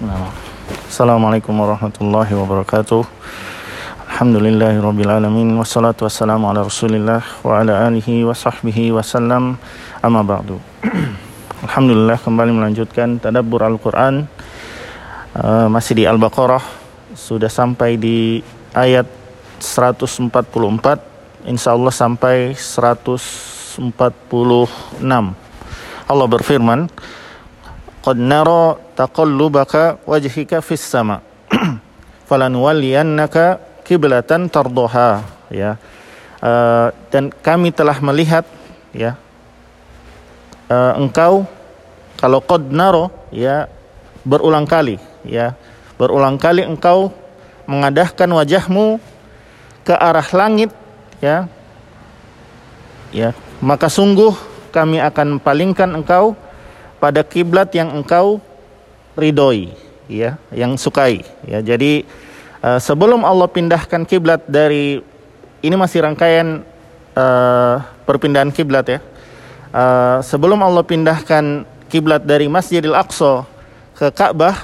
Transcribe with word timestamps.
Assalamualaikum 0.00 1.52
warahmatullahi 1.52 2.32
wabarakatuh. 2.32 3.04
Alhamdulillahirabbil 4.08 5.12
alamin 5.12 5.52
wassalatu 5.60 6.08
wassalamu 6.08 6.48
ala 6.48 6.64
Rasulillah 6.64 7.20
wa 7.44 7.60
ala 7.60 7.84
alihi 7.84 8.24
wa 8.24 8.32
sahbihi 8.32 8.96
wasallam. 8.96 9.60
Amma 10.00 10.24
ba'du. 10.24 10.56
Alhamdulillah 11.68 12.16
kembali 12.16 12.48
melanjutkan 12.48 13.20
tadabbur 13.20 13.60
Al-Qur'an 13.60 14.24
uh, 15.36 15.68
masih 15.68 15.92
di 15.92 16.08
Al-Baqarah 16.08 16.64
sudah 17.12 17.52
sampai 17.52 18.00
di 18.00 18.40
ayat 18.72 19.04
144 19.60 21.44
insyaallah 21.44 21.92
sampai 21.92 22.56
146. 22.56 23.76
Allah 26.08 26.26
berfirman, 26.32 26.88
"Qad 28.00 28.16
nara 28.16 28.88
taqallubaka 29.00 29.96
wajhika 30.04 30.60
fis 30.60 30.84
sama' 30.84 31.24
falanuwalliyannaka 32.28 33.56
kiblatan 33.88 34.52
tardoha. 34.52 35.24
Ya. 35.48 35.80
Uh, 36.40 36.92
dan 37.08 37.32
kami 37.32 37.72
telah 37.72 37.96
melihat 38.00 38.48
ya 38.96 39.12
uh, 40.72 40.96
engkau 40.96 41.44
kalau 42.16 42.40
qad 42.40 42.64
naro 42.68 43.08
ya 43.32 43.72
berulang 44.28 44.68
kali 44.68 45.00
ya. 45.24 45.56
Berulang 45.96 46.36
kali 46.36 46.64
engkau 46.64 47.12
mengadahkan 47.64 48.28
wajahmu 48.28 49.00
ke 49.84 49.96
arah 49.96 50.28
langit 50.36 50.68
ya. 51.24 51.48
Ya. 53.16 53.32
Maka 53.64 53.88
sungguh 53.88 54.36
kami 54.76 55.00
akan 55.00 55.40
palingkan 55.40 55.88
engkau 55.96 56.36
pada 57.00 57.24
kiblat 57.24 57.72
yang 57.72 57.92
engkau 57.96 58.40
ridhoi 59.14 59.72
ya 60.10 60.36
yang 60.50 60.74
sukai 60.74 61.22
ya. 61.46 61.62
Jadi 61.62 62.04
uh, 62.62 62.78
sebelum 62.82 63.22
Allah 63.22 63.46
pindahkan 63.46 64.02
kiblat 64.04 64.42
dari 64.50 64.98
ini 65.60 65.76
masih 65.76 66.02
rangkaian 66.02 66.66
uh, 67.14 67.74
perpindahan 68.04 68.50
kiblat 68.50 68.86
ya. 68.86 68.98
Uh, 69.70 70.18
sebelum 70.26 70.58
Allah 70.66 70.82
pindahkan 70.82 71.62
kiblat 71.86 72.26
dari 72.26 72.50
Masjidil 72.50 72.94
Aqsa 72.94 73.46
ke 73.94 74.10
Ka'bah 74.10 74.54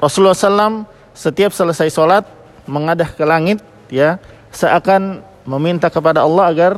Rasulullah 0.00 0.36
SAW 0.36 0.88
setiap 1.16 1.52
selesai 1.52 1.92
sholat 1.92 2.24
mengadah 2.68 3.08
ke 3.08 3.24
langit 3.24 3.60
ya 3.88 4.20
seakan 4.52 5.24
meminta 5.48 5.88
kepada 5.88 6.24
Allah 6.24 6.44
agar 6.52 6.72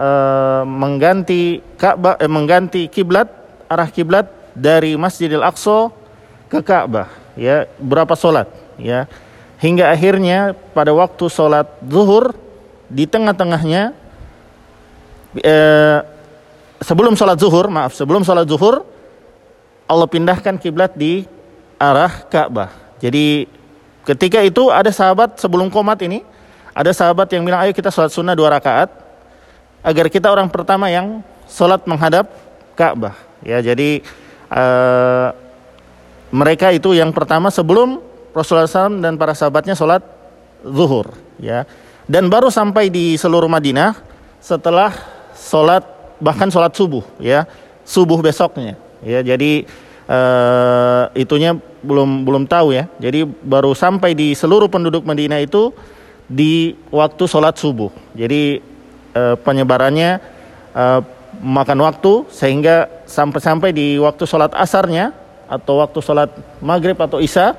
uh, 0.00 0.62
mengganti 0.64 1.60
Ka'bah 1.76 2.16
eh, 2.16 2.30
mengganti 2.30 2.88
kiblat 2.88 3.28
arah 3.68 3.88
kiblat 3.92 4.28
dari 4.56 4.96
Masjidil 4.96 5.44
Aqsa 5.44 5.92
ke 6.50 6.60
Ka'bah 6.60 7.08
ya 7.38 7.70
berapa 7.78 8.12
solat 8.18 8.50
ya. 8.76 9.06
Hingga 9.60 9.92
akhirnya 9.92 10.56
pada 10.72 10.90
waktu 10.96 11.28
solat 11.28 11.68
zuhur 11.84 12.32
di 12.88 13.04
tengah-tengahnya 13.04 13.92
eh, 15.38 15.98
sebelum 16.82 17.14
solat 17.14 17.38
zuhur 17.38 17.70
maaf 17.70 17.94
sebelum 17.94 18.26
solat 18.26 18.48
zuhur 18.50 18.82
Allah 19.86 20.08
pindahkan 20.08 20.56
kiblat 20.58 20.96
di 20.96 21.28
arah 21.76 22.24
Ka'bah 22.26 22.72
jadi 22.98 23.46
ketika 24.08 24.40
itu 24.42 24.72
ada 24.72 24.88
sahabat 24.90 25.38
sebelum 25.38 25.68
komat 25.68 26.02
ini 26.02 26.24
ada 26.74 26.90
sahabat 26.90 27.28
yang 27.30 27.44
bilang 27.44 27.62
ayo 27.62 27.76
kita 27.76 27.92
sholat 27.92 28.10
sunnah 28.10 28.34
dua 28.34 28.50
rakaat 28.58 28.90
agar 29.84 30.08
kita 30.08 30.32
orang 30.32 30.48
pertama 30.48 30.88
yang 30.88 31.20
sholat 31.46 31.84
menghadap 31.84 32.26
Ka'bah 32.74 33.30
Ya, 33.40 33.64
jadi 33.64 34.04
uh, 34.52 35.32
mereka 36.30 36.70
itu 36.70 36.94
yang 36.94 37.10
pertama 37.10 37.50
sebelum 37.50 37.98
Rasulullah 38.30 38.70
SAW 38.70 39.02
dan 39.02 39.18
para 39.18 39.34
sahabatnya 39.34 39.74
sholat 39.74 40.02
zuhur, 40.62 41.10
ya. 41.42 41.66
Dan 42.06 42.30
baru 42.30 42.50
sampai 42.50 42.90
di 42.90 43.18
seluruh 43.18 43.50
Madinah 43.50 43.98
setelah 44.38 44.94
sholat 45.34 45.82
bahkan 46.22 46.46
sholat 46.50 46.74
subuh, 46.74 47.02
ya, 47.18 47.46
subuh 47.82 48.22
besoknya, 48.22 48.78
ya. 49.02 49.22
Jadi 49.26 49.66
uh, 50.06 51.10
itunya 51.18 51.58
belum 51.82 52.26
belum 52.26 52.44
tahu 52.46 52.74
ya. 52.74 52.86
Jadi 53.02 53.24
baru 53.26 53.74
sampai 53.74 54.14
di 54.14 54.34
seluruh 54.34 54.70
penduduk 54.70 55.06
Madinah 55.06 55.42
itu 55.42 55.74
di 56.30 56.78
waktu 56.94 57.24
sholat 57.26 57.58
subuh. 57.58 57.90
Jadi 58.14 58.62
uh, 59.18 59.34
penyebarannya 59.38 60.22
uh, 60.74 61.00
makan 61.40 61.78
waktu 61.82 62.26
sehingga 62.30 62.90
sampai-sampai 63.06 63.70
di 63.74 63.96
waktu 63.98 64.26
sholat 64.26 64.54
asarnya 64.54 65.14
atau 65.50 65.82
waktu 65.82 65.98
sholat 65.98 66.30
maghrib 66.62 66.94
atau 66.94 67.18
isya 67.18 67.58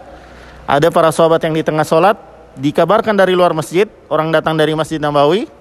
ada 0.64 0.88
para 0.88 1.12
sahabat 1.12 1.44
yang 1.44 1.52
di 1.52 1.64
tengah 1.68 1.84
sholat 1.84 2.16
dikabarkan 2.56 3.12
dari 3.12 3.36
luar 3.36 3.52
masjid 3.52 3.92
orang 4.08 4.32
datang 4.32 4.56
dari 4.56 4.72
masjid 4.72 5.04
Nabawi 5.04 5.52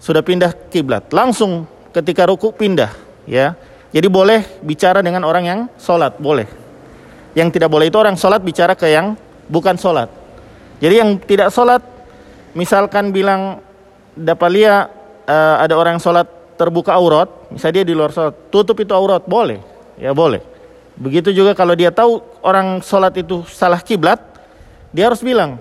sudah 0.00 0.24
pindah 0.24 0.56
kiblat. 0.72 1.12
Langsung 1.12 1.68
ketika 1.92 2.24
ruku 2.24 2.48
pindah 2.56 2.90
ya. 3.28 3.52
Jadi 3.90 4.06
boleh 4.06 4.62
bicara 4.64 5.02
dengan 5.02 5.26
orang 5.26 5.44
yang 5.44 5.60
sholat 5.76 6.16
boleh. 6.16 6.46
Yang 7.36 7.58
tidak 7.58 7.68
boleh 7.68 7.90
itu 7.90 7.98
orang 7.98 8.16
sholat 8.16 8.40
bicara 8.40 8.72
ke 8.78 8.88
yang 8.88 9.18
bukan 9.50 9.76
sholat. 9.76 10.08
Jadi 10.80 10.94
yang 10.96 11.18
tidak 11.20 11.52
sholat 11.52 11.82
misalkan 12.54 13.10
bilang 13.10 13.60
dapalia 14.14 14.88
uh, 15.26 15.56
ada 15.58 15.74
orang 15.74 15.98
sholat 15.98 16.26
terbuka 16.54 16.92
aurat, 16.92 17.28
misalnya 17.48 17.82
dia 17.82 17.86
di 17.88 17.94
luar 17.96 18.12
sholat, 18.12 18.34
tutup 18.52 18.76
itu 18.76 18.92
aurat, 18.92 19.24
boleh, 19.24 19.58
ya 19.96 20.12
boleh. 20.12 20.44
Begitu 21.00 21.32
juga 21.32 21.56
kalau 21.56 21.72
dia 21.72 21.88
tahu 21.88 22.20
orang 22.44 22.84
sholat 22.84 23.16
itu 23.16 23.40
salah 23.48 23.80
kiblat, 23.80 24.20
dia 24.92 25.08
harus 25.08 25.24
bilang 25.24 25.56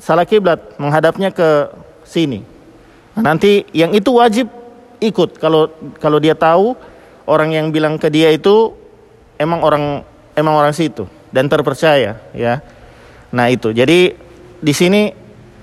salah 0.00 0.24
kiblat, 0.24 0.58
menghadapnya 0.80 1.28
ke 1.28 1.68
sini. 2.08 2.40
Nah, 3.12 3.36
nanti 3.36 3.68
yang 3.76 3.92
itu 3.92 4.16
wajib 4.16 4.48
ikut 4.96 5.36
kalau 5.36 5.68
kalau 6.00 6.16
dia 6.16 6.32
tahu 6.32 6.72
orang 7.28 7.52
yang 7.52 7.68
bilang 7.68 8.00
ke 8.00 8.08
dia 8.08 8.32
itu 8.32 8.72
emang 9.36 9.60
orang 9.60 9.84
emang 10.32 10.56
orang 10.56 10.72
situ 10.72 11.04
dan 11.28 11.52
terpercaya, 11.52 12.16
ya. 12.32 12.64
Nah 13.28 13.52
itu, 13.52 13.76
jadi 13.76 14.16
di 14.56 14.72
sini 14.72 15.12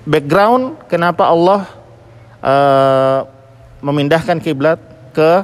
background 0.06 0.86
kenapa 0.86 1.26
Allah 1.26 1.66
uh, 2.42 3.20
memindahkan 3.82 4.38
kiblat 4.38 4.78
ke 5.10 5.42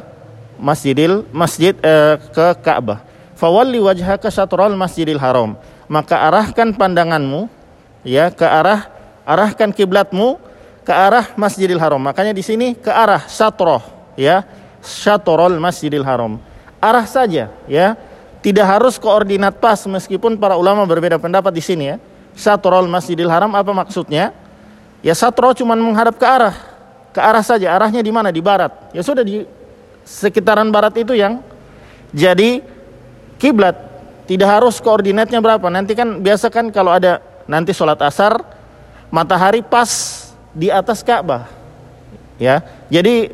Masjidil 0.57 1.29
Masjid 1.37 1.77
eh, 1.85 2.17
ke 2.33 2.47
Ka'bah. 2.65 3.06
Fawalli 3.37 3.77
wajhaka 3.79 4.33
syatral 4.33 4.73
Masjidil 4.75 5.21
Haram. 5.21 5.61
Maka 5.87 6.19
arahkan 6.27 6.73
pandanganmu 6.75 7.47
ya 8.03 8.33
ke 8.33 8.43
arah 8.43 8.89
arahkan 9.29 9.71
kiblatmu 9.71 10.41
ke 10.83 10.91
arah 10.91 11.37
Masjidil 11.37 11.79
Haram. 11.79 12.01
Makanya 12.01 12.33
di 12.33 12.41
sini 12.41 12.73
ke 12.73 12.89
arah 12.89 13.29
syatroh 13.29 13.85
ya. 14.17 14.43
Syatrul 14.81 15.61
Masjidil 15.61 16.03
Haram. 16.03 16.41
Arah 16.81 17.05
saja 17.05 17.53
ya. 17.69 17.95
Tidak 18.41 18.63
harus 18.63 18.97
koordinat 18.97 19.59
pas 19.59 19.83
meskipun 19.85 20.39
para 20.39 20.55
ulama 20.55 20.87
berbeda 20.87 21.21
pendapat 21.21 21.53
di 21.53 21.63
sini 21.63 21.85
ya. 21.93 21.97
Syatrul 22.33 22.89
Masjidil 22.89 23.29
Haram 23.29 23.53
apa 23.53 23.71
maksudnya? 23.75 24.33
Ya 25.05 25.13
satro 25.13 25.53
cuma 25.53 25.77
menghadap 25.77 26.17
ke 26.17 26.27
arah 26.27 26.57
ke 27.13 27.21
arah 27.21 27.45
saja. 27.45 27.75
Arahnya 27.77 28.01
di 28.01 28.09
mana? 28.09 28.33
Di 28.33 28.41
barat. 28.41 28.73
Ya 28.97 29.05
sudah 29.05 29.21
di 29.27 29.45
sekitaran 30.07 30.71
barat 30.71 30.95
itu 30.97 31.13
yang 31.13 31.43
jadi 32.15 32.63
kiblat. 33.37 33.77
Tidak 34.27 34.47
harus 34.47 34.83
koordinatnya 34.83 35.39
berapa. 35.39 35.71
Nanti 35.71 35.95
kan 35.95 36.19
biasa 36.19 36.51
kan 36.51 36.75
kalau 36.75 36.91
ada 36.91 37.23
nanti 37.47 37.71
sholat 37.71 38.01
asar 38.03 38.43
matahari 39.09 39.63
pas 39.63 39.89
di 40.51 40.67
atas 40.67 41.01
Ka'bah. 41.07 41.47
Ya. 42.43 42.65
Jadi 42.91 43.31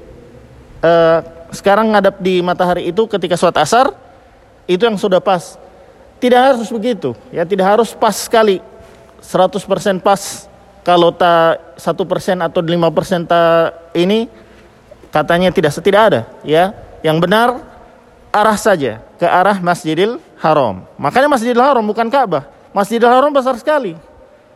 eh, 0.84 1.18
sekarang 1.52 1.92
ngadap 1.96 2.20
di 2.20 2.44
matahari 2.44 2.92
itu 2.92 3.08
ketika 3.08 3.40
sholat 3.40 3.56
asar 3.64 3.96
itu 4.68 4.84
yang 4.84 5.00
sudah 5.00 5.20
pas. 5.20 5.56
Tidak 6.22 6.38
harus 6.38 6.70
begitu, 6.70 7.18
ya 7.34 7.42
tidak 7.42 7.66
harus 7.66 7.90
pas 7.98 8.14
sekali 8.14 8.62
100% 9.18 9.58
pas 9.98 10.46
kalau 10.86 11.10
tak 11.10 11.78
satu 11.78 12.06
persen 12.06 12.38
atau 12.42 12.62
lima 12.62 12.90
persen 12.94 13.26
tak 13.26 13.90
ini 13.94 14.30
katanya 15.14 15.50
tidak 15.54 15.74
tidak 15.78 16.02
ada 16.10 16.20
ya 16.46 16.74
yang 17.06 17.22
benar 17.22 17.58
arah 18.34 18.58
saja 18.58 18.98
ke 19.22 19.26
arah 19.30 19.62
Masjidil 19.62 20.18
Haram. 20.42 20.82
Makanya 20.98 21.30
Masjidil 21.30 21.62
Haram 21.62 21.86
bukan 21.86 22.10
Ka'bah. 22.10 22.50
Masjidil 22.74 23.06
Haram 23.06 23.30
besar 23.30 23.54
sekali. 23.54 23.94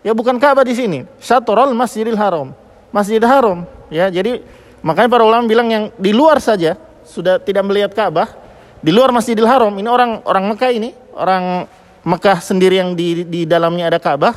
Ya 0.02 0.10
bukan 0.10 0.42
Ka'bah 0.42 0.66
di 0.66 0.74
sini. 0.74 1.06
Syatrul 1.22 1.70
Masjidil 1.70 2.18
Haram. 2.18 2.50
Masjidil 2.90 3.30
Haram 3.30 3.62
ya. 3.94 4.10
Jadi 4.10 4.42
makanya 4.82 5.06
para 5.06 5.22
ulama 5.22 5.46
bilang 5.46 5.70
yang 5.70 5.84
di 5.94 6.10
luar 6.10 6.42
saja 6.42 6.74
sudah 7.06 7.38
tidak 7.38 7.62
melihat 7.62 7.94
Ka'bah. 7.94 8.34
Di 8.82 8.90
luar 8.90 9.14
Masjidil 9.14 9.46
Haram 9.46 9.70
ini 9.78 9.86
orang 9.86 10.26
orang 10.26 10.50
Mekah 10.50 10.70
ini 10.74 10.90
orang 11.14 11.70
Mekah 12.02 12.42
sendiri 12.42 12.82
yang 12.82 12.98
di 12.98 13.22
di 13.22 13.46
dalamnya 13.46 13.86
ada 13.86 14.02
Ka'bah. 14.02 14.34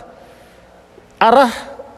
Arah 1.17 1.49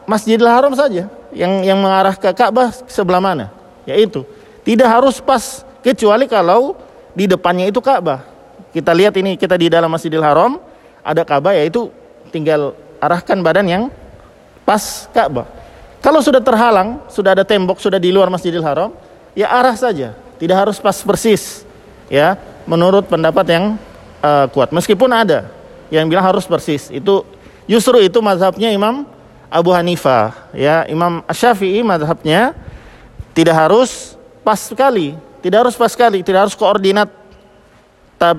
Masjidil 0.08 0.48
Haram 0.48 0.72
saja 0.72 1.12
yang 1.36 1.60
yang 1.60 1.76
mengarah 1.76 2.16
ke 2.16 2.32
Ka'bah 2.32 2.72
sebelah 2.88 3.20
mana? 3.20 3.52
Yaitu 3.84 4.24
tidak 4.64 4.88
harus 4.88 5.20
pas 5.20 5.68
kecuali 5.84 6.24
kalau 6.24 6.80
di 7.12 7.28
depannya 7.28 7.68
itu 7.68 7.80
Ka'bah. 7.80 8.24
Kita 8.72 8.92
lihat 8.96 9.16
ini 9.20 9.36
kita 9.36 9.56
di 9.56 9.68
dalam 9.68 9.92
Masjidil 9.92 10.24
Haram, 10.24 10.56
ada 11.04 11.22
Ka'bah 11.24 11.52
yaitu 11.52 11.92
tinggal 12.32 12.72
arahkan 13.00 13.36
badan 13.44 13.66
yang 13.68 13.82
pas 14.64 15.08
Ka'bah. 15.12 15.44
Kalau 16.02 16.18
sudah 16.18 16.42
terhalang, 16.42 16.98
sudah 17.06 17.36
ada 17.36 17.46
tembok, 17.46 17.78
sudah 17.78 18.00
di 18.00 18.10
luar 18.10 18.26
Masjidil 18.26 18.64
Haram, 18.64 18.90
ya 19.38 19.46
arah 19.46 19.76
saja, 19.78 20.18
tidak 20.40 20.56
harus 20.66 20.82
pas 20.82 20.98
persis. 20.98 21.62
Ya, 22.12 22.36
menurut 22.68 23.08
pendapat 23.08 23.46
yang 23.48 23.64
uh, 24.20 24.44
kuat. 24.52 24.68
Meskipun 24.68 25.08
ada 25.08 25.48
yang 25.88 26.04
bilang 26.12 26.28
harus 26.28 26.44
persis. 26.44 26.92
Itu 26.92 27.24
justru 27.64 28.04
itu 28.04 28.20
mazhabnya 28.20 28.68
Imam 28.68 29.08
Abu 29.48 29.72
Hanifah, 29.72 30.52
ya. 30.52 30.84
Imam 30.92 31.24
Syafi'i 31.32 31.80
mazhabnya 31.80 32.52
tidak 33.32 33.56
harus 33.56 34.12
pas 34.44 34.60
sekali, 34.60 35.16
tidak 35.42 35.66
harus 35.66 35.74
pas 35.74 35.90
sekali, 35.90 36.22
tidak 36.22 36.46
harus 36.46 36.54
koordinat. 36.54 37.10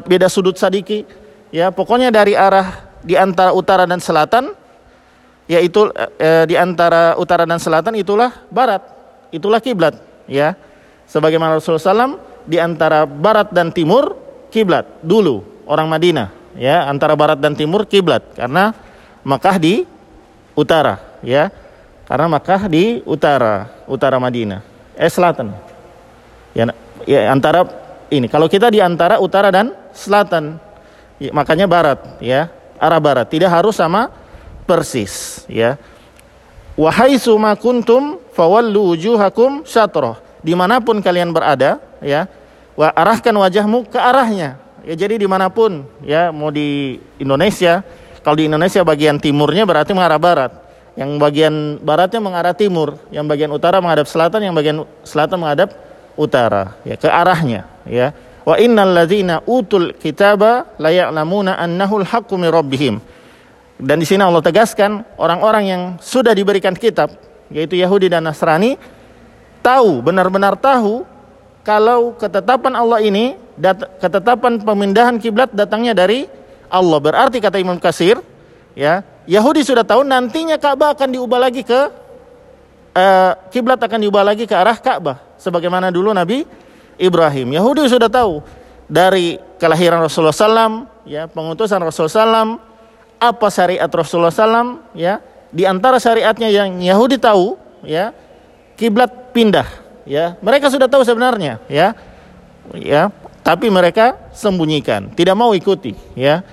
Beda 0.07 0.31
sudut 0.31 0.55
sadiki, 0.55 1.03
ya. 1.51 1.67
Pokoknya 1.67 2.07
dari 2.07 2.39
arah 2.39 2.87
di 3.03 3.19
antara 3.19 3.51
utara 3.51 3.83
dan 3.83 3.99
selatan 3.99 4.55
yaitu 5.43 5.91
e, 6.15 6.47
di 6.47 6.55
antara 6.55 7.19
utara 7.19 7.43
dan 7.43 7.59
selatan 7.59 7.99
itulah 7.99 8.31
barat. 8.47 8.79
Itulah 9.35 9.59
kiblat 9.59 9.99
ya. 10.23 10.55
Sebagaimana 11.03 11.59
Rasulullah 11.59 12.07
SAW 12.07 12.15
di 12.47 12.63
antara 12.63 13.03
barat 13.03 13.51
dan 13.51 13.75
timur 13.75 14.15
kiblat. 14.47 15.03
Dulu 15.03 15.67
orang 15.67 15.91
Madinah 15.91 16.55
ya. 16.55 16.87
Antara 16.87 17.19
barat 17.19 17.43
dan 17.43 17.51
timur 17.59 17.83
kiblat. 17.83 18.23
Karena 18.39 18.71
Makkah 19.27 19.59
di 19.59 19.83
utara 20.55 21.19
ya. 21.19 21.51
Karena 22.07 22.31
Makkah 22.39 22.71
di 22.71 23.03
utara 23.03 23.83
utara 23.83 24.15
Madinah. 24.15 24.63
Eh 24.95 25.11
selatan 25.11 25.72
ya, 27.09 27.33
antara 27.33 27.65
ini 28.13 28.29
kalau 28.29 28.45
kita 28.45 28.69
di 28.69 28.77
antara 28.81 29.17
utara 29.17 29.49
dan 29.49 29.73
selatan 29.93 30.61
ya, 31.17 31.33
makanya 31.33 31.65
barat 31.65 31.99
ya 32.21 32.49
arah 32.83 32.99
barat, 32.99 33.27
tidak 33.31 33.47
harus 33.47 33.79
sama 33.79 34.11
persis, 34.67 35.47
ya. 35.47 35.79
Wahai 36.75 37.15
suma 37.21 37.55
kuntum 37.55 38.19
fawallu 38.35 38.91
wujuhakum 38.91 39.63
syatrah. 39.63 40.19
Di 40.43 40.51
mana 40.51 40.83
pun 40.83 40.99
kalian 40.99 41.31
berada, 41.31 41.79
ya, 42.03 42.27
wa 42.75 42.91
arahkan 42.91 43.31
wajahmu 43.31 43.87
ke 43.87 43.95
arahnya. 43.95 44.59
Ya, 44.83 44.93
jadi 44.99 45.15
di 45.15 45.27
mana 45.29 45.47
pun, 45.47 45.87
ya, 46.03 46.33
mau 46.35 46.51
di 46.51 46.99
Indonesia, 47.15 47.85
kalau 48.19 48.35
di 48.35 48.51
Indonesia 48.51 48.83
bagian 48.83 49.15
timurnya 49.15 49.63
berarti 49.63 49.95
mengarah 49.95 50.19
barat, 50.19 50.51
yang 50.99 51.15
bagian 51.15 51.79
baratnya 51.79 52.19
mengarah 52.19 52.51
timur, 52.51 52.99
yang 53.13 53.23
bagian 53.29 53.53
utara 53.55 53.79
menghadap 53.79 54.09
selatan, 54.09 54.43
yang 54.43 54.51
bagian 54.57 54.83
selatan 55.07 55.39
menghadap 55.39 55.71
utara, 56.19 56.77
ya, 56.85 56.95
ke 56.97 57.09
arahnya, 57.09 57.65
ya. 57.87 58.13
Wa 58.43 58.59
innal 58.59 58.91
ladzina 58.91 59.39
utul 59.47 59.95
kitaba 59.95 60.75
la 60.75 60.91
ya'lamuna 60.91 61.55
annahu 61.55 62.03
al-haqqu 62.03 62.35
min 62.35 62.51
rabbihim. 62.51 62.95
Dan 63.79 63.99
di 63.99 64.05
sini 64.05 64.19
Allah 64.19 64.43
tegaskan 64.43 65.03
orang-orang 65.15 65.63
yang 65.63 65.81
sudah 66.03 66.35
diberikan 66.35 66.75
kitab 66.75 67.15
yaitu 67.47 67.79
Yahudi 67.79 68.11
dan 68.11 68.27
Nasrani 68.27 68.75
tahu 69.63 70.03
benar-benar 70.03 70.59
tahu 70.59 71.07
kalau 71.63 72.15
ketetapan 72.19 72.75
Allah 72.75 72.99
ini 72.99 73.39
ketetapan 74.03 74.59
pemindahan 74.59 75.15
kiblat 75.15 75.51
datangnya 75.55 75.95
dari 75.95 76.27
Allah. 76.67 76.99
Berarti 76.99 77.39
kata 77.39 77.63
Imam 77.63 77.79
Kasir, 77.79 78.19
ya, 78.75 79.07
Yahudi 79.23 79.63
sudah 79.63 79.87
tahu 79.87 80.03
nantinya 80.03 80.59
Ka'bah 80.59 80.91
akan 80.91 81.15
diubah 81.15 81.39
lagi 81.47 81.63
ke 81.63 82.02
uh, 82.93 83.31
kiblat 83.49 83.81
akan 83.81 83.99
diubah 84.05 84.23
lagi 84.23 84.45
ke 84.45 84.53
arah 84.53 84.77
Ka'bah 84.77 85.19
sebagaimana 85.41 85.89
dulu 85.89 86.13
Nabi 86.13 86.45
Ibrahim. 86.97 87.53
Yahudi 87.53 87.89
sudah 87.89 88.07
tahu 88.07 88.41
dari 88.87 89.41
kelahiran 89.57 90.05
Rasulullah 90.05 90.35
SAW, 90.35 90.87
ya 91.09 91.25
pengutusan 91.27 91.81
Rasulullah 91.81 92.13
SAW, 92.13 92.51
apa 93.17 93.47
syariat 93.49 93.89
Rasulullah 93.89 94.33
SAW, 94.33 94.93
ya 94.93 95.19
di 95.49 95.63
antara 95.65 95.97
syariatnya 95.97 96.49
yang 96.49 96.81
Yahudi 96.81 97.17
tahu, 97.17 97.57
ya 97.85 98.13
kiblat 98.77 99.33
pindah, 99.33 99.67
ya 100.05 100.37
mereka 100.41 100.69
sudah 100.69 100.85
tahu 100.85 101.01
sebenarnya, 101.05 101.61
ya, 101.71 101.97
ya 102.75 103.09
tapi 103.43 103.67
mereka 103.67 104.31
sembunyikan, 104.31 105.11
tidak 105.13 105.35
mau 105.35 105.51
ikuti, 105.51 105.93
ya. 106.15 106.45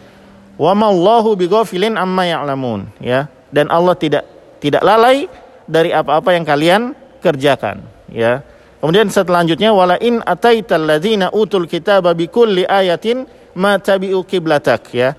Wa 0.60 0.76
mallahu 0.76 1.32
bighafilin 1.40 1.96
amma 1.96 2.28
ya'lamun, 2.28 2.90
ya. 3.00 3.30
Dan 3.48 3.72
Allah 3.72 3.96
tidak 3.96 4.28
tidak 4.60 4.84
lalai 4.84 5.26
dari 5.70 5.94
apa-apa 5.94 6.34
yang 6.34 6.42
kalian 6.42 6.98
kerjakan, 7.22 7.86
ya. 8.10 8.42
Kemudian 8.82 9.06
selanjutnya 9.12 9.70
wala 9.76 10.00
in 10.00 10.24
ataital 10.24 10.82
ladzina 10.82 11.28
utul 11.30 11.68
kitaba 11.68 12.16
bikulli 12.16 12.64
ayatin 12.64 13.28
ma 13.54 13.76
tabi'u 13.76 14.24
kiblatak 14.24 14.88
ya. 14.90 15.12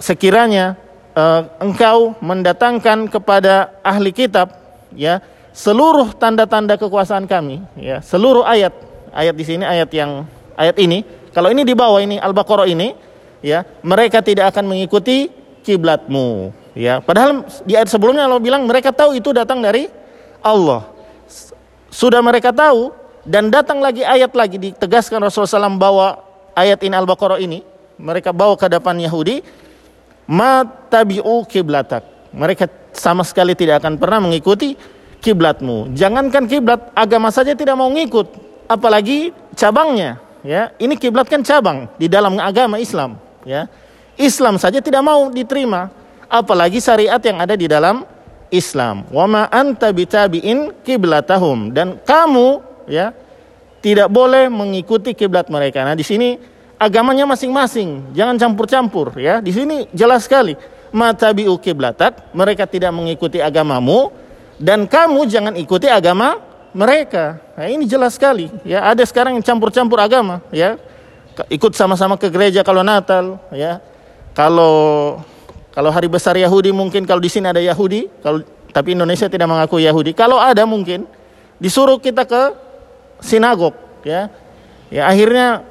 Sekiranya 0.00 0.74
uh, 1.12 1.46
engkau 1.60 2.16
mendatangkan 2.24 3.12
kepada 3.12 3.76
ahli 3.84 4.10
kitab 4.10 4.56
ya 4.96 5.20
seluruh 5.52 6.16
tanda-tanda 6.16 6.80
kekuasaan 6.80 7.28
kami 7.28 7.60
ya, 7.76 8.00
seluruh 8.00 8.42
ayat. 8.42 8.72
Ayat 9.12 9.36
di 9.36 9.44
sini 9.44 9.60
ayat 9.68 9.92
yang 9.92 10.24
ayat 10.56 10.80
ini, 10.80 11.04
kalau 11.36 11.52
ini 11.52 11.68
di 11.68 11.76
bawah 11.76 12.00
ini 12.00 12.16
Al-Baqarah 12.16 12.64
ini 12.64 12.96
ya, 13.44 13.60
mereka 13.84 14.24
tidak 14.24 14.56
akan 14.56 14.72
mengikuti 14.72 15.28
kiblatmu 15.60 16.48
ya. 16.76 17.00
Padahal 17.00 17.44
di 17.64 17.76
ayat 17.76 17.88
sebelumnya 17.88 18.28
Allah 18.28 18.42
bilang 18.42 18.64
mereka 18.64 18.92
tahu 18.92 19.16
itu 19.16 19.32
datang 19.32 19.60
dari 19.60 19.88
Allah. 20.44 20.88
Sudah 21.92 22.24
mereka 22.24 22.50
tahu 22.50 22.92
dan 23.22 23.52
datang 23.52 23.78
lagi 23.78 24.02
ayat 24.02 24.32
lagi 24.34 24.58
ditegaskan 24.58 25.22
Rasulullah 25.22 25.68
SAW 25.70 25.78
bawa 25.78 26.06
ayat 26.56 26.80
ini 26.82 26.94
Al-Baqarah 26.96 27.38
ini 27.38 27.62
mereka 28.00 28.34
bawa 28.34 28.58
ke 28.58 28.66
depan 28.66 28.96
Yahudi 28.98 29.44
matabi'u 30.26 31.44
kiblatak 31.46 32.02
mereka 32.32 32.66
sama 32.96 33.22
sekali 33.22 33.52
tidak 33.52 33.84
akan 33.84 34.00
pernah 34.00 34.20
mengikuti 34.24 34.74
kiblatmu. 35.22 35.94
Jangankan 35.94 36.48
kiblat 36.50 36.90
agama 36.96 37.30
saja 37.30 37.54
tidak 37.54 37.76
mau 37.78 37.88
ngikut 37.92 38.26
apalagi 38.66 39.30
cabangnya 39.54 40.18
ya. 40.42 40.74
Ini 40.80 40.96
kiblat 40.98 41.28
kan 41.28 41.44
cabang 41.46 41.86
di 42.00 42.10
dalam 42.10 42.36
agama 42.40 42.80
Islam 42.80 43.20
ya. 43.46 43.68
Islam 44.18 44.58
saja 44.58 44.82
tidak 44.82 45.00
mau 45.04 45.30
diterima 45.30 45.88
apalagi 46.32 46.80
syariat 46.80 47.20
yang 47.20 47.44
ada 47.44 47.52
di 47.52 47.68
dalam 47.68 48.08
Islam. 48.48 49.04
Wa 49.12 49.28
ma 49.28 49.52
anta 49.52 49.92
bitabiin 49.92 50.80
kiblatahum 50.80 51.76
dan 51.76 52.00
kamu 52.00 52.64
ya 52.88 53.12
tidak 53.84 54.08
boleh 54.08 54.48
mengikuti 54.48 55.12
kiblat 55.12 55.52
mereka. 55.52 55.84
Nah, 55.84 55.92
di 55.92 56.06
sini 56.06 56.40
agamanya 56.80 57.28
masing-masing, 57.28 58.16
jangan 58.16 58.40
campur-campur 58.40 59.12
ya. 59.20 59.44
Di 59.44 59.52
sini 59.52 59.90
jelas 59.92 60.24
sekali, 60.24 60.56
matabi'u 60.94 61.58
kiblatak, 61.60 62.32
mereka 62.32 62.64
tidak 62.64 62.94
mengikuti 62.94 63.42
agamamu 63.42 64.08
dan 64.56 64.86
kamu 64.86 65.26
jangan 65.26 65.54
ikuti 65.58 65.90
agama 65.90 66.38
mereka. 66.72 67.42
Nah, 67.58 67.66
ini 67.68 67.84
jelas 67.84 68.16
sekali 68.16 68.48
ya. 68.62 68.86
Ada 68.88 69.04
sekarang 69.04 69.36
yang 69.36 69.44
campur-campur 69.44 69.98
agama 69.98 70.40
ya. 70.54 70.78
Ikut 71.48 71.72
sama-sama 71.72 72.20
ke 72.20 72.28
gereja 72.28 72.60
kalau 72.62 72.84
Natal 72.84 73.40
ya. 73.50 73.80
Kalau 74.32 75.20
kalau 75.72 75.88
hari 75.88 76.04
besar 76.04 76.36
Yahudi 76.36 76.68
mungkin 76.68 77.08
kalau 77.08 77.16
di 77.18 77.32
sini 77.32 77.48
ada 77.48 77.60
Yahudi, 77.60 78.04
kalau 78.20 78.44
tapi 78.76 78.92
Indonesia 78.92 79.24
tidak 79.28 79.48
mengaku 79.48 79.80
Yahudi. 79.80 80.12
Kalau 80.12 80.36
ada 80.36 80.68
mungkin 80.68 81.08
disuruh 81.56 81.96
kita 81.96 82.28
ke 82.28 82.52
sinagog, 83.24 83.72
ya. 84.04 84.28
Ya 84.92 85.08
akhirnya 85.08 85.64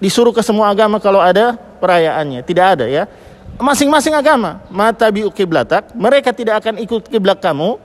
disuruh 0.00 0.32
ke 0.32 0.40
semua 0.40 0.72
agama 0.72 0.96
kalau 0.96 1.20
ada 1.20 1.56
perayaannya. 1.56 2.40
Tidak 2.40 2.66
ada 2.76 2.88
ya. 2.88 3.04
Masing-masing 3.60 4.16
agama, 4.16 4.64
mata 4.72 5.12
bi 5.12 5.28
kiblatak, 5.28 5.92
mereka 5.92 6.32
tidak 6.32 6.64
akan 6.64 6.80
ikut 6.80 7.04
kiblat 7.12 7.36
kamu. 7.44 7.76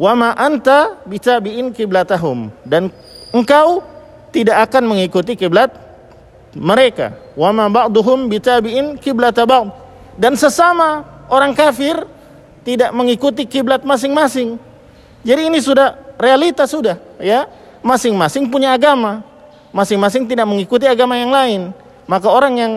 Wa 0.00 0.14
ma 0.14 0.32
anta 0.32 0.96
bitabiin 1.04 1.74
kiblatahum 1.76 2.48
dan 2.64 2.88
engkau 3.34 3.84
tidak 4.30 4.70
akan 4.70 4.94
mengikuti 4.94 5.34
kiblat 5.34 5.74
mereka. 6.54 7.18
Wa 7.34 7.50
ma 7.50 7.66
ba'duhum 7.68 8.30
bitabiin 8.30 8.96
kiblata 8.96 9.44
ba'd 9.44 9.79
dan 10.20 10.36
sesama 10.36 11.00
orang 11.32 11.56
kafir 11.56 12.04
tidak 12.60 12.92
mengikuti 12.92 13.48
kiblat 13.48 13.80
masing-masing. 13.80 14.60
Jadi 15.24 15.48
ini 15.48 15.64
sudah 15.64 15.96
realitas 16.20 16.68
sudah 16.68 17.00
ya. 17.16 17.48
Masing-masing 17.80 18.52
punya 18.52 18.76
agama. 18.76 19.24
Masing-masing 19.72 20.28
tidak 20.28 20.44
mengikuti 20.44 20.84
agama 20.84 21.16
yang 21.16 21.32
lain. 21.32 21.72
Maka 22.04 22.28
orang 22.28 22.54
yang 22.60 22.72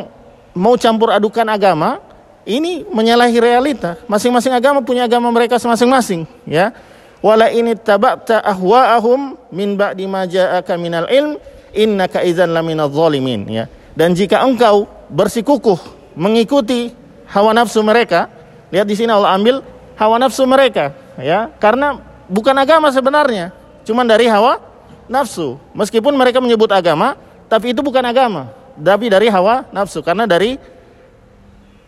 mau 0.55 0.79
campur 0.79 1.11
adukan 1.11 1.43
agama 1.51 1.99
ini 2.47 2.87
menyalahi 2.87 3.35
realita. 3.43 3.99
Masing-masing 4.07 4.55
agama 4.55 4.79
punya 4.79 5.03
agama 5.03 5.27
mereka 5.27 5.59
masing-masing 5.59 6.23
ya. 6.47 6.71
Wala 7.19 7.51
ini 7.51 7.75
tabakta 7.75 8.39
ahwa'ahum 8.39 9.35
min 9.51 9.75
ba'di 9.75 10.07
ma 10.07 10.23
ja'aka 10.23 10.79
minal 10.79 11.07
ilm 11.11 11.39
innaka 11.75 12.23
idzan 12.23 12.55
laminadh 12.55 12.91
zalimin 12.91 13.47
ya. 13.51 13.67
Dan 13.95 14.15
jika 14.15 14.43
engkau 14.47 14.87
bersikukuh 15.11 15.79
mengikuti 16.15 17.02
hawa 17.33 17.51
nafsu 17.57 17.81
mereka. 17.81 18.29
Lihat 18.69 18.85
di 18.85 18.93
sini 18.93 19.09
Allah 19.09 19.33
ambil 19.33 19.65
hawa 19.97 20.21
nafsu 20.21 20.45
mereka, 20.45 20.93
ya. 21.17 21.49
Karena 21.57 21.97
bukan 22.29 22.53
agama 22.57 22.93
sebenarnya, 22.93 23.53
cuma 23.85 24.05
dari 24.05 24.29
hawa 24.29 24.61
nafsu. 25.09 25.57
Meskipun 25.73 26.13
mereka 26.13 26.37
menyebut 26.37 26.69
agama, 26.69 27.17
tapi 27.49 27.73
itu 27.73 27.81
bukan 27.81 28.01
agama, 28.05 28.49
tapi 28.77 29.09
dari 29.09 29.29
hawa 29.29 29.65
nafsu 29.69 30.01
karena 30.01 30.25
dari 30.25 30.57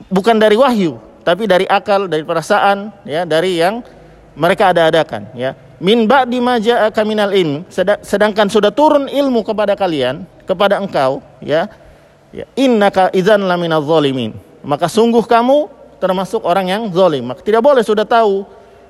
bukan 0.10 0.38
dari 0.38 0.54
wahyu, 0.54 1.02
tapi 1.26 1.50
dari 1.50 1.66
akal, 1.66 2.06
dari 2.06 2.22
perasaan, 2.22 2.94
ya, 3.02 3.26
dari 3.26 3.58
yang 3.58 3.82
mereka 4.38 4.70
ada-adakan, 4.70 5.34
ya. 5.34 5.58
Min 5.82 6.06
ba'di 6.08 6.40
ma 6.40 6.56
ilm, 6.56 7.66
sedangkan 8.06 8.48
sudah 8.48 8.70
turun 8.72 9.10
ilmu 9.10 9.42
kepada 9.42 9.74
kalian, 9.74 10.24
kepada 10.46 10.78
engkau, 10.78 11.26
ya. 11.42 11.66
Ya, 12.36 12.46
innaka 12.54 13.10
idzan 13.16 13.48
laminaz 13.48 13.88
zalimin. 13.88 14.36
Maka 14.66 14.90
sungguh 14.90 15.22
kamu 15.24 15.70
termasuk 16.02 16.42
orang 16.42 16.68
yang 16.68 16.82
zalim. 16.92 17.30
Maka 17.30 17.46
tidak 17.46 17.62
boleh 17.62 17.86
sudah 17.86 18.04
tahu, 18.04 18.44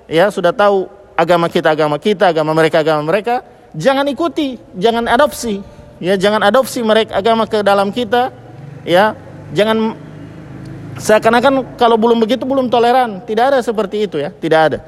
ya, 0.07 0.31
sudah 0.31 0.55
tahu 0.55 0.87
agama 1.15 1.51
kita 1.51 1.71
agama 1.71 1.99
kita, 1.99 2.31
agama 2.31 2.51
mereka 2.51 2.81
agama 2.81 3.03
mereka, 3.03 3.43
jangan 3.75 4.07
ikuti, 4.07 4.57
jangan 4.79 5.05
adopsi. 5.11 5.61
Ya, 5.99 6.19
jangan 6.19 6.43
adopsi 6.43 6.83
mereka 6.83 7.15
agama 7.15 7.47
ke 7.47 7.63
dalam 7.63 7.91
kita, 7.91 8.31
ya. 8.83 9.15
Jangan 9.55 9.95
seakan-akan 10.99 11.79
kalau 11.79 11.95
belum 11.95 12.19
begitu 12.19 12.43
belum 12.43 12.67
toleran. 12.67 13.23
Tidak 13.23 13.55
ada 13.55 13.59
seperti 13.63 14.09
itu 14.09 14.19
ya, 14.19 14.33
tidak 14.35 14.59
ada. 14.71 14.79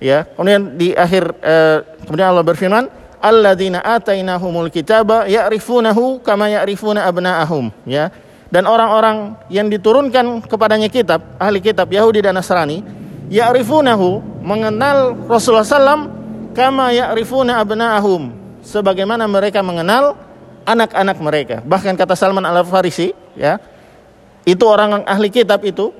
Ya. 0.00 0.24
Kemudian 0.24 0.76
di 0.76 0.96
akhir 0.96 1.36
eh, 1.44 1.78
kemudian 2.08 2.32
Allah 2.32 2.46
berfirman, 2.46 2.84
alladzina 3.24 3.80
atainahumul 3.80 4.68
kitaba 4.68 5.24
ya'rifunahu 5.24 6.20
kama 6.20 6.52
ya'rifuna 6.52 7.08
abna'ahum 7.08 7.72
ya 7.88 8.12
dan 8.54 8.70
orang-orang 8.70 9.34
yang 9.50 9.66
diturunkan 9.66 10.46
kepadanya 10.46 10.86
kitab 10.86 11.26
ahli 11.42 11.58
kitab 11.58 11.90
Yahudi 11.90 12.22
dan 12.22 12.38
Nasrani 12.38 12.86
ya'rifunahu 13.26 14.22
mengenal 14.46 15.26
Rasulullah 15.26 15.66
SAW 15.66 16.06
kama 16.54 16.94
ya'rifuna 16.94 17.58
abna'ahum. 17.58 18.30
Sebagaimana 18.62 19.26
mereka 19.26 19.58
mengenal 19.58 20.14
anak-anak 20.62 21.18
mereka. 21.18 21.56
Bahkan 21.66 21.98
kata 21.98 22.14
Salman 22.14 22.46
Al-Farisi 22.46 23.10
ya 23.34 23.58
itu 24.46 24.62
orang 24.62 25.02
ahli 25.02 25.34
kitab 25.34 25.66
itu 25.66 25.90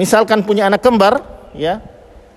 misalkan 0.00 0.40
punya 0.48 0.72
anak 0.72 0.80
kembar 0.80 1.20
ya 1.52 1.84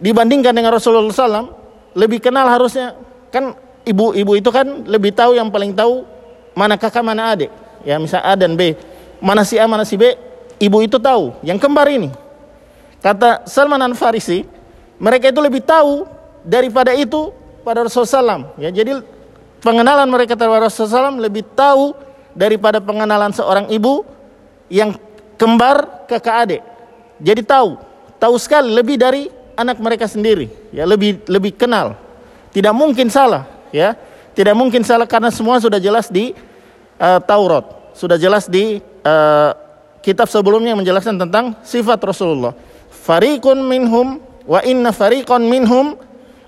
dibandingkan 0.03 0.51
dengan 0.51 0.75
Rasulullah 0.75 1.07
SAW 1.07 1.55
lebih 1.95 2.19
kenal 2.19 2.51
harusnya 2.51 2.99
kan 3.31 3.55
ibu-ibu 3.87 4.35
itu 4.35 4.51
kan 4.51 4.83
lebih 4.85 5.15
tahu 5.15 5.39
yang 5.39 5.47
paling 5.47 5.71
tahu 5.71 6.03
mana 6.51 6.75
kakak 6.75 6.99
mana 6.99 7.31
adik. 7.31 7.47
Ya 7.81 7.97
misal 7.97 8.21
A 8.21 8.37
dan 8.37 8.59
B 8.59 8.77
mana 9.23 9.45
si 9.45 9.55
A 9.61 9.69
mana 9.69 9.85
si 9.85 9.95
B? 9.95 10.17
Ibu 10.57 10.83
itu 10.83 10.97
tahu. 10.97 11.37
Yang 11.45 11.61
kembar 11.61 11.87
ini. 11.87 12.09
Kata 13.01 13.45
Salman 13.49 13.81
Al 13.81 13.95
Farisi 13.97 14.45
mereka 15.01 15.33
itu 15.33 15.41
lebih 15.41 15.65
tahu 15.65 16.05
daripada 16.45 16.93
itu 16.93 17.33
pada 17.65 17.85
Rasulullah 17.85 18.37
SAW 18.37 18.61
ya 18.61 18.69
jadi 18.69 19.01
pengenalan 19.61 20.05
mereka 20.09 20.37
terhadap 20.37 20.69
Rasulullah 20.69 21.09
SAW 21.09 21.21
lebih 21.21 21.45
tahu 21.57 21.93
daripada 22.37 22.81
pengenalan 22.81 23.33
seorang 23.33 23.69
ibu 23.73 24.05
yang 24.71 24.95
kembar 25.35 26.07
kakak 26.07 26.35
adik. 26.45 26.61
Jadi 27.21 27.41
tahu, 27.45 27.77
tahu 28.17 28.35
sekali 28.37 28.69
lebih 28.69 28.97
dari 28.97 29.29
anak 29.53 29.77
mereka 29.77 30.09
sendiri, 30.09 30.49
ya 30.73 30.87
lebih 30.87 31.21
lebih 31.29 31.53
kenal. 31.53 31.93
Tidak 32.53 32.73
mungkin 32.73 33.09
salah, 33.09 33.45
ya. 33.69 33.93
Tidak 34.31 34.55
mungkin 34.55 34.81
salah 34.81 35.05
karena 35.05 35.27
semua 35.27 35.59
sudah 35.59 35.77
jelas 35.77 36.07
di 36.07 36.31
uh, 36.97 37.19
Taurat, 37.19 37.93
sudah 37.93 38.15
jelas 38.15 38.47
di 38.47 38.79
uh, 39.05 39.51
kitab 40.01 40.27
sebelumnya 40.29 40.73
menjelaskan 40.77 41.17
tentang 41.21 41.57
sifat 41.61 42.01
Rasulullah. 42.01 42.53
Fariqun 42.89 43.61
minhum 43.65 44.21
wa 44.45 44.59
inna 44.65 44.93
fariqan 44.93 45.41
minhum 45.45 45.97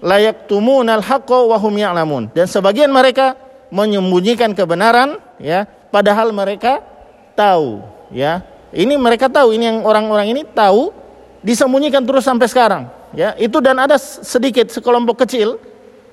layak 0.04 0.46
tumunal 0.50 1.02
haqqo 1.02 1.50
wa 1.50 1.58
hum 1.58 1.74
ya'lamun. 1.78 2.30
Dan 2.34 2.50
sebagian 2.50 2.90
mereka 2.90 3.38
menyembunyikan 3.74 4.54
kebenaran 4.54 5.18
ya 5.42 5.66
padahal 5.90 6.30
mereka 6.30 6.82
tahu 7.34 7.82
ya 8.14 8.46
ini 8.74 8.98
mereka 8.98 9.30
tahu, 9.30 9.54
ini 9.54 9.70
yang 9.70 9.80
orang-orang 9.86 10.34
ini 10.34 10.42
tahu 10.42 10.90
disembunyikan 11.46 12.02
terus 12.02 12.26
sampai 12.26 12.50
sekarang. 12.50 12.90
Ya, 13.14 13.38
itu 13.38 13.62
dan 13.62 13.78
ada 13.78 14.02
sedikit 14.02 14.74
sekelompok 14.74 15.22
kecil 15.24 15.62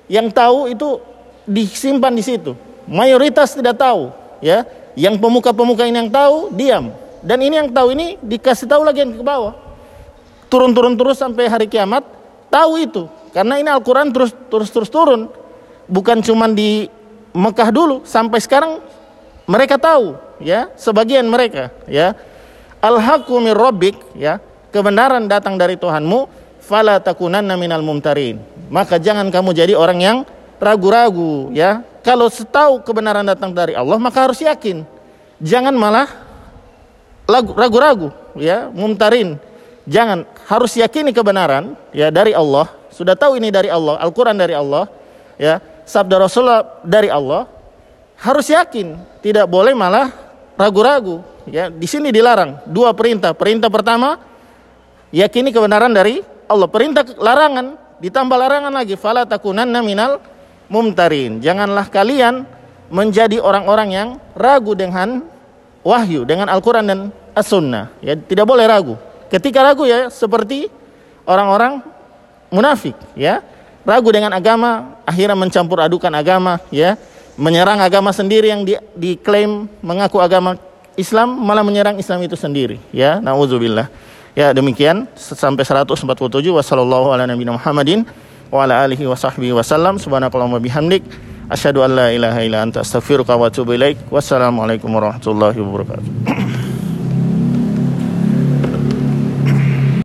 yang 0.05 0.29
tahu 0.29 0.69
itu 0.69 1.01
disimpan 1.49 2.13
di 2.13 2.21
situ. 2.21 2.53
Mayoritas 2.85 3.57
tidak 3.57 3.81
tahu, 3.81 4.13
ya. 4.45 4.61
Yang 4.97 5.19
pemuka-pemuka 5.21 5.87
ini 5.87 6.07
yang 6.07 6.11
tahu 6.11 6.51
diam. 6.53 6.91
Dan 7.21 7.37
ini 7.41 7.55
yang 7.61 7.69
tahu 7.69 7.93
ini 7.93 8.17
dikasih 8.19 8.65
tahu 8.65 8.81
lagi 8.81 9.05
yang 9.05 9.13
ke 9.13 9.23
bawah. 9.23 9.53
Turun-turun 10.51 10.99
terus 10.99 11.21
sampai 11.21 11.47
hari 11.47 11.69
kiamat, 11.69 12.03
tahu 12.51 12.81
itu. 12.81 13.07
Karena 13.31 13.61
ini 13.61 13.71
Al-Qur'an 13.71 14.11
terus 14.11 14.35
terus 14.51 14.67
terus 14.73 14.89
turun. 14.91 15.31
Bukan 15.87 16.19
cuma 16.25 16.49
di 16.51 16.91
Mekah 17.31 17.71
dulu, 17.71 18.03
sampai 18.03 18.43
sekarang 18.43 18.83
mereka 19.47 19.79
tahu, 19.79 20.19
ya, 20.43 20.67
sebagian 20.75 21.23
mereka, 21.31 21.71
ya 21.87 22.11
al-haqqu 22.81 23.37
min 23.37 23.53
rabbik 23.53 23.95
ya 24.17 24.41
kebenaran 24.73 25.29
datang 25.29 25.55
dari 25.55 25.77
Tuhanmu 25.77 26.27
fala 26.59 26.97
takunanna 26.97 27.53
minal 27.55 27.85
mumtarin 27.85 28.41
maka 28.73 28.97
jangan 28.97 29.29
kamu 29.29 29.53
jadi 29.53 29.73
orang 29.77 29.99
yang 30.01 30.17
ragu-ragu 30.57 31.53
ya 31.53 31.85
kalau 32.01 32.27
setahu 32.29 32.81
kebenaran 32.81 33.25
datang 33.25 33.53
dari 33.53 33.73
Allah 33.77 33.97
maka 33.97 34.25
harus 34.29 34.41
yakin. 34.41 34.85
Jangan 35.41 35.73
malah 35.73 36.09
ragu-ragu 37.29 38.13
ya 38.37 38.69
mumtarin. 38.69 39.37
Jangan 39.89 40.25
harus 40.45 40.77
yakini 40.77 41.09
kebenaran 41.09 41.73
ya 41.93 42.13
dari 42.13 42.37
Allah. 42.37 42.69
Sudah 42.93 43.17
tahu 43.17 43.41
ini 43.41 43.49
dari 43.49 43.71
Allah 43.71 43.97
Al-Qur'an 43.97 44.37
dari 44.37 44.53
Allah 44.53 44.85
ya 45.41 45.57
sabda 45.85 46.21
Rasulullah 46.21 46.81
dari 46.85 47.09
Allah. 47.09 47.49
Harus 48.21 48.53
yakin 48.53 49.01
tidak 49.25 49.49
boleh 49.49 49.73
malah 49.73 50.13
ragu-ragu 50.53 51.25
Ya, 51.49 51.73
di 51.73 51.87
sini 51.89 52.13
dilarang 52.13 52.61
dua 52.69 52.93
perintah. 52.93 53.33
Perintah 53.33 53.71
pertama 53.71 54.21
yakini 55.09 55.49
kebenaran 55.49 55.89
dari 55.89 56.21
Allah. 56.45 56.69
Perintah 56.69 57.01
larangan 57.17 57.79
ditambah 57.97 58.37
larangan 58.37 58.73
lagi. 58.73 58.93
Fala 58.99 59.25
takunanna 59.25 59.81
minal 59.81 60.21
mumtarin. 60.71 61.43
Janganlah 61.43 61.91
kalian 61.91 62.47
menjadi 62.87 63.43
orang-orang 63.43 63.89
yang 63.91 64.07
ragu 64.31 64.71
dengan 64.71 65.27
wahyu, 65.83 66.23
dengan 66.23 66.47
Al-Qur'an 66.47 66.87
dan 66.87 66.99
As-Sunnah. 67.35 67.91
Ya, 67.99 68.15
tidak 68.15 68.47
boleh 68.47 68.63
ragu. 68.63 68.95
Ketika 69.27 69.59
ragu 69.63 69.83
ya 69.83 70.07
seperti 70.07 70.71
orang-orang 71.27 71.83
munafik, 72.47 72.95
ya. 73.19 73.43
Ragu 73.83 74.13
dengan 74.13 74.31
agama, 74.31 75.01
akhirnya 75.03 75.35
mencampur 75.35 75.83
adukan 75.83 76.13
agama, 76.15 76.63
ya. 76.71 76.95
Menyerang 77.35 77.79
agama 77.79 78.11
sendiri 78.15 78.51
yang 78.53 78.61
di, 78.63 78.75
diklaim 78.95 79.65
mengaku 79.81 80.19
agama 80.19 80.59
Islam 80.99 81.39
malah 81.39 81.63
menyerang 81.63 81.95
Islam 81.95 82.19
itu 82.21 82.35
sendiri 82.35 82.75
ya 82.91 83.23
nauzubillah 83.23 83.87
ya 84.35 84.51
demikian 84.51 85.07
sampai 85.15 85.63
147 85.63 86.03
wasallallahu 86.51 87.15
ala 87.15 87.23
nabiyina 87.23 87.55
Muhammadin 87.55 88.03
wa 88.51 88.67
ala 88.67 88.83
alihi 88.83 89.07
wa 89.07 89.15
sahbihi 89.15 89.55
wasallam 89.55 89.95
subhanakallahumma 89.97 90.59
bihamdik. 90.59 91.01
Asyhadu 91.51 91.83
an 91.83 91.95
la 91.95 92.11
ilaha 92.11 92.43
illa 92.43 92.61
anta 92.63 92.83
astaghfiruka 92.83 93.35
wa 93.39 93.47
atubu 93.47 93.73
ilaik. 93.75 93.97
Wassalamualaikum 94.11 94.91
warahmatullahi 94.91 95.55
wabarakatuh 95.59 96.50